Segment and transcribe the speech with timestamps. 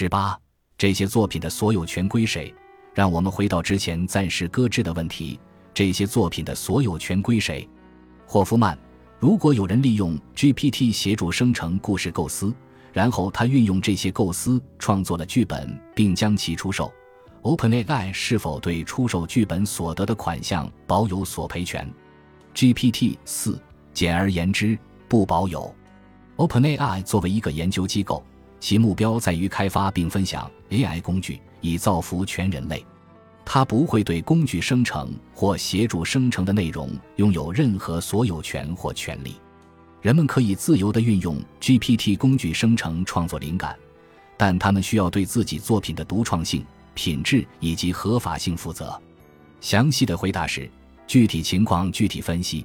[0.00, 0.38] 十八，
[0.76, 2.54] 这些作品的所有权归谁？
[2.94, 5.40] 让我们回到之前暂时搁置的问题：
[5.74, 7.68] 这些作品的所有权归谁？
[8.24, 8.78] 霍夫曼，
[9.18, 12.54] 如果有人利用 GPT 协助生成故事构思，
[12.92, 16.92] 然后他运用这些构思创作了剧本，并将其出售
[17.42, 21.92] ，OpenAI 是否对出售剧本所得的款项保有索赔权
[22.54, 23.60] ？GPT 四，
[23.92, 24.78] 简而言之，
[25.08, 25.74] 不保有。
[26.36, 28.24] OpenAI 作为一个研究机构，
[28.60, 32.84] 其目标在于开发并分享 AI 工具，以造福全人类。
[33.44, 39.36] 它不会对工具生成或协助生成的内容拥有任何所有权或权利。
[40.02, 43.76] 人们可以自由地运用 GPT 工具生成创作灵感，
[44.36, 46.64] 但他们需要对自己作品的独创性、
[46.94, 49.00] 品质以及合法性负责。
[49.60, 50.70] 详细的回答是：
[51.06, 52.64] 具体情况具体分析。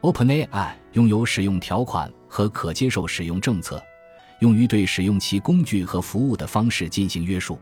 [0.00, 3.82] OpenAI 拥有使用条款和可接受使用政策，
[4.44, 7.58] 用于对使用其工具和服务的方式进行约束。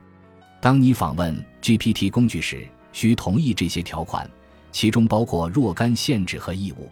[0.61, 1.33] 当你访问
[1.63, 4.29] GPT 工具时，需同意这些条款，
[4.73, 6.91] 其中包括若干限制和义务。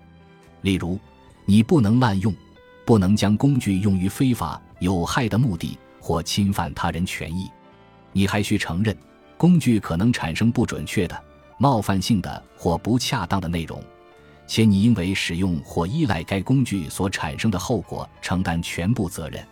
[0.61, 0.97] 例如，
[1.45, 2.33] 你不能滥用，
[2.85, 7.51] 不能将工具用于非法、有害的目的或侵犯他人权益。
[8.13, 8.97] 你还需承认，
[9.37, 11.21] 工具可能产生不准确的、
[11.59, 13.83] 冒犯性的或不恰当的内容，
[14.47, 19.45] 且你因为使用或依赖该工具所产生的后果承担全部责任。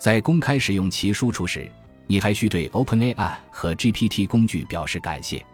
[0.00, 1.70] 在公开使用其输出时。
[2.06, 5.46] 你还需对 OpenAI 和 GPT 工具表示感谢，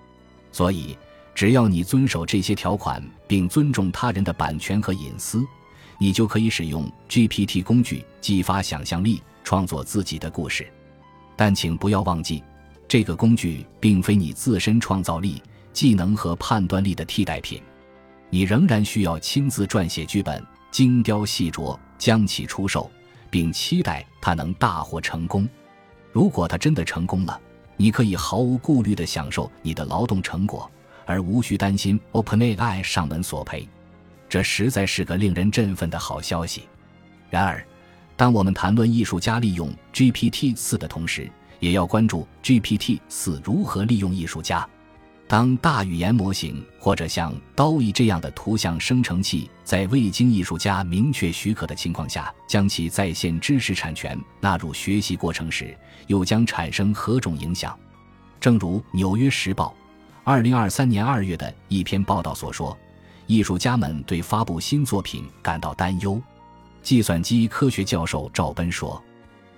[0.50, 0.96] 所以
[1.34, 5.44] 只要你遵守这些条款并尊重他人的版权和隐私，
[5.98, 10.66] 你就可以使用 GPT 工具激发想象力，创作自己的故事。
[11.36, 12.42] 但请不要忘记，
[12.88, 15.42] 这个工具并非你自身创造力、
[15.74, 17.60] 技能和判断力的替代品，
[18.30, 22.90] 你仍然需要亲自撰写剧本，精雕细琢，将其出售，
[23.36, 25.46] 并期待它能大获成功。
[26.10, 27.38] 如果他真的成功了，
[27.76, 30.70] 你可以毫无顾虑地享受你的劳动成果，
[31.04, 33.68] 而无需担心 OpenAI 上门索赔。
[34.26, 36.62] 这实在是个令人振奋的好消息。
[37.28, 37.62] 然而，
[38.16, 41.30] 当我们谈论艺术家利用 GPT-4 的同时，
[41.60, 44.66] 也要关注 GPT-4 如何利用艺术家。
[45.28, 55.76] 当大语言模型或者像 DALL-E 这样的图像生成器在未经艺术家明确许可的情况下，将其在线知识产权纳入学习过程时，
[56.06, 57.76] 又将产生何种影响？
[58.38, 59.74] 正如《纽约时报》
[60.22, 62.76] 二零二三年二月的一篇报道所说，
[63.26, 66.22] 艺术家们对发布新作品感到担忧。
[66.82, 69.02] 计算机科学教授赵奔说：“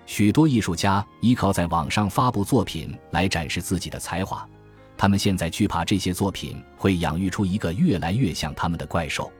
[0.06, 4.48] 许多艺术家依靠在网上发布作品来展示自己的才华。”
[4.98, 9.30] 他们现在惧怕这些作品会养育出一个越来越像他们的怪兽，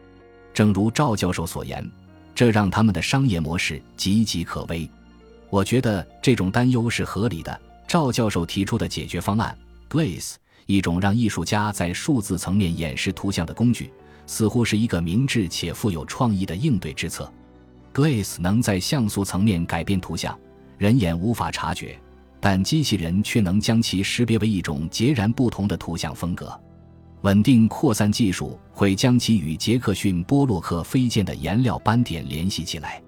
[0.55, 1.85] 正如赵教授所言，
[2.33, 4.89] 这让他们的商业模式岌岌可危。
[5.51, 7.61] 我觉得这种担忧是合理的。
[7.89, 9.57] 赵教授提出的解决方案
[9.91, 10.35] Glaze，
[10.67, 13.91] 一种让艺术家在数字层面演示图像的工具，
[14.27, 17.33] 似乎是一个明智且富有创意的应对之策。
[17.93, 20.39] Glaze 能在像素层面改变图像，
[20.77, 21.99] 人眼无法察觉。
[22.41, 26.59] 但机器人却能将其识别为一种截然不同的图像风格。
[27.23, 33.03] 稳定扩散技术会将其与杰克逊·波洛克飞溅的颜料斑点联系起来。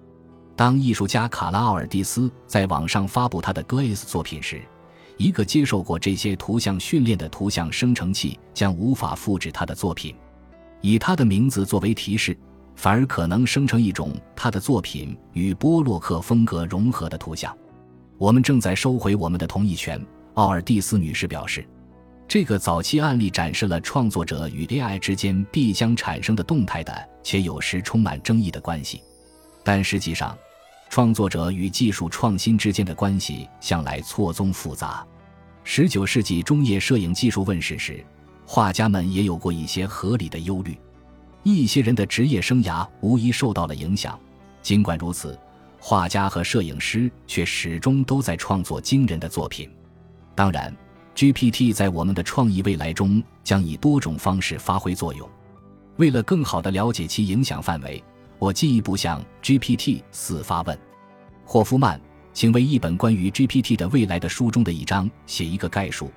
[0.57, 4.61] 当艺术家卡拉奥尔蒂斯在网上发布他的 Glaze 作品时，
[5.17, 10.15] 一个接受过这些图像训练的图像生成器将无法复制他的作品。
[10.81, 12.37] 以他的名字作为提示，
[12.75, 17.57] 反而可能生成一种他的作品与波洛克风格融合的图像。
[18.21, 19.99] 我们正在收回我们的同意权，
[20.35, 21.67] 奥尔蒂斯女士表示。
[22.29, 29.03] 这个早期案例展示了创作者与 AI 之间必将产生的动态的且有时充满争议的关系。
[29.65, 30.37] 但实际上，
[30.91, 35.03] 创作者与技术创新之间的关系向来错综复杂。
[35.65, 38.05] 19世纪中叶摄影技术问世时，
[38.45, 40.77] 画家们也有过一些合理的忧虑。
[41.43, 44.21] 一些人的职业生涯无疑受到了影响。
[44.61, 45.39] 尽管如此。
[45.81, 49.69] 画家和摄影师却始终都在创作惊人的作品。
[50.35, 50.75] 当然
[51.17, 55.29] ，GPT 在我们的创意未来中将以多种方式发挥作用。
[55.97, 58.03] 为了更好地了解其影响范围，
[58.39, 60.79] 我进一步向 GPT 四发问：
[61.45, 61.99] 霍夫曼，
[62.33, 66.11] 请为一本关于 GPT 的未来的书中的一章写一个概述，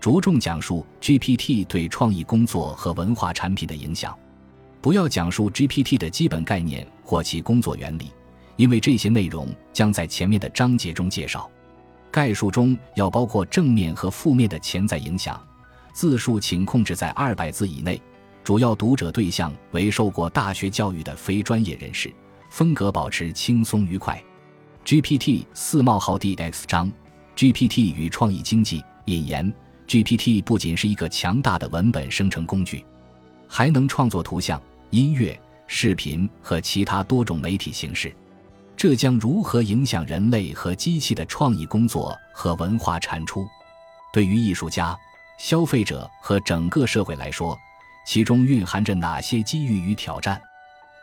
[0.00, 4.16] 着重讲述 GPT 对创意工作和文化产品的影响。
[4.80, 8.12] 不要讲述 GPT 的基本概念或其工作原理。
[8.58, 11.48] 因为这些内容将在前面的章节中介绍，
[12.10, 15.40] 概述中要包括正面和负面的潜在影响。
[15.92, 18.02] 字数请控制在二百字以内，
[18.42, 22.12] 主要读者对象为受过大学教育的非专业人士。
[22.50, 24.20] 风格保持轻松愉快。
[24.84, 26.90] GPT 四冒号 D X 章
[27.36, 29.52] GPT 与创意经济引言
[29.86, 32.84] ：GPT 不仅是一个强大的文本生成工具，
[33.46, 35.38] 还能创作图像、音乐、
[35.68, 38.12] 视频和其他多种媒体形式。
[38.78, 43.44] 这将如何影响人类和机器的创意工作和文化产出？
[44.12, 44.96] 对于艺术家、
[45.36, 47.58] 消费者和整个社会来说，
[48.06, 50.40] 其中蕴含着哪些机遇与挑战？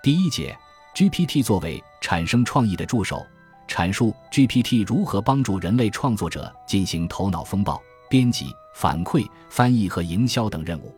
[0.01, 0.57] 第一节
[0.95, 3.27] ，GPT 作为产生创意的助手，
[3.67, 7.77] 阐述 GPT 如何帮助人类创作者进行头脑风暴、
[8.09, 10.95] 编辑、反馈、翻译和营销等任务。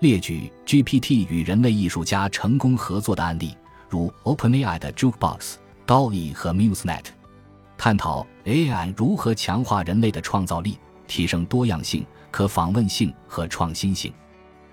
[0.00, 3.56] 列举 GPT 与人类艺术家成功合作的案例，
[3.88, 5.58] 如 OpenAI 的 Jukebox。
[5.88, 7.06] DALL-E 和 MuseNet
[7.78, 10.76] 探讨 AI 如何强化人类的创造力，
[11.06, 14.12] 提升多样性、可访问性和创新性。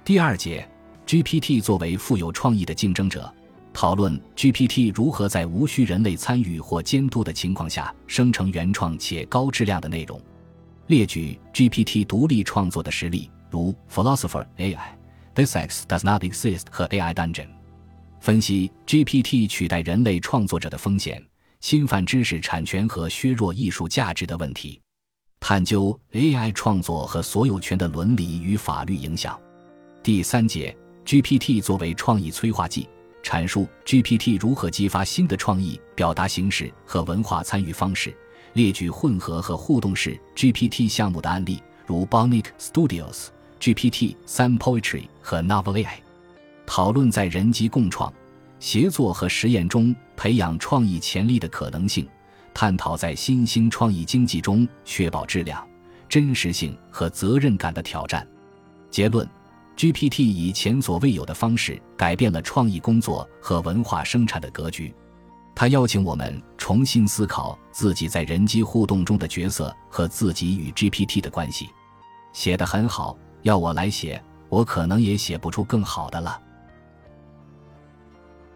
[0.03, 0.69] 第二节
[1.07, 3.33] ，GPT 作为富有创意的竞争者，
[3.71, 10.21] 讨论 GPT 如何在无需人类参与或监督的情况下生成原创且高质量的内容。
[10.87, 14.89] 列举 GPT 独立创作的实例，如 Philosopher AI、
[15.33, 17.47] This X Does Not Exist 和 AI Dungeon。
[18.19, 21.23] 分析 GPT 取代人类创作者的风险、
[21.59, 24.81] 侵犯知识产权和削弱艺术价值的问题，
[25.39, 29.39] 探究 AI 创作和所有权的伦理与法律影响。
[30.01, 30.75] 第三节
[31.05, 32.87] ，GPT 作为创意催化剂，
[33.23, 38.15] 阐述 GPT 如何激发新的创意表达形式和文化参与方式。
[38.53, 43.27] 列举混合和互动式 GPT 项目的案例，如 Bonic Studios、
[43.59, 46.04] GPT 三 Poetry 和 Novel AI。
[46.65, 48.11] 讨论在人机共创、
[48.59, 52.07] 协作和实验中培养创意潜力的可能性，
[52.53, 55.65] 探讨在新兴创意经济中确保质量、
[56.07, 58.27] 真实性和责任感的挑战。
[58.89, 59.27] 结论
[59.75, 64.93] ：GPT 以前所未有的方式改变了创意工作和文化生产的格局。
[65.53, 71.69] 它邀请我们重新思考自己在人机互动中的角色和自己与 GPT 的关系。
[72.33, 76.41] 写得很好，要我来写，我可能也写不出更好的了。